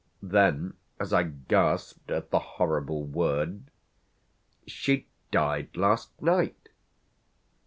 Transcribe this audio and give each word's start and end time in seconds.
Then 0.23 0.73
as 0.99 1.13
I 1.13 1.21
gasped 1.21 2.09
at 2.09 2.31
the 2.31 2.39
horrible 2.39 3.03
word: 3.03 3.65
"She 4.65 5.05
died 5.29 5.77
last 5.77 6.19
night." 6.19 6.69